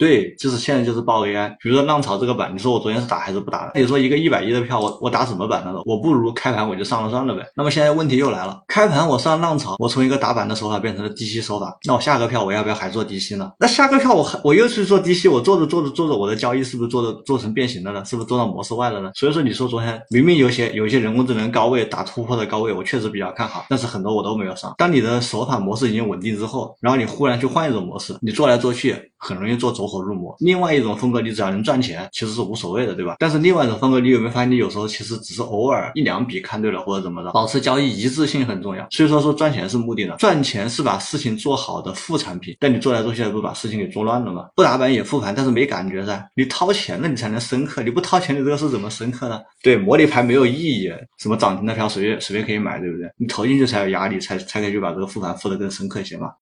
[0.00, 1.50] 对，就是现在就是报 AI。
[1.60, 3.78] 比如说浪潮这个板，你说我昨天是打还是不打的？
[3.78, 5.74] 你说一个一百一的票，我我打什么板呢？
[5.84, 7.46] 我不如开盘我就上了算了呗。
[7.54, 13.52] 那么现在问题又来了，开盘我上浪潮，我从一个打板的手法变成了低吸手法，那我下个票我要不要还做低吸呢？
[13.58, 18.02] 那下个票我还我又去做低吸，我做着做着做着，我的交易是不是做的做成变形了呢？
[18.06, 19.10] 是不是做到模式外了呢？
[19.14, 24.74] 所以说你说昨天明明有些有一些人工智能高位打突破的高位，我确实比较看好，但是很多我都没有上。
[24.78, 30.34] 当你的手法模式已经稳定之后，然后你忽然去换一种模式，你做来做去很容易做走火入魔。
[30.40, 33.16] 另外一种风格，你只要能赚钱，其实是无所谓的，对吧？
[33.18, 38.86] 但是另外一种风格，你有没有发现，你有时候其实只是偶尔一两笔看对了或者怎么着，保持交易一致性很重要。
[38.90, 42.56] 所以说说赚钱是目的的，赚钱是把事情做好的副产品。
[42.58, 44.46] 但你做来做去，不是把事情给做乱了吗？
[44.56, 46.26] 不打板也复盘，但是没感觉噻。
[46.34, 47.82] 你掏钱了，你才能深刻。
[47.82, 49.40] 你不掏钱，你这个是怎么深刻呢？
[49.62, 50.90] 对，模拟盘没有意义。
[51.18, 53.06] 什么涨停的票随便随便可以买，对不对？
[53.18, 56.30] 你投进去才有压力，才才可以去把这个复盘复的更深刻一些嘛。